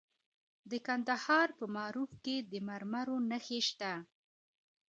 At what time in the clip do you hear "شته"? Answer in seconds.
3.69-3.93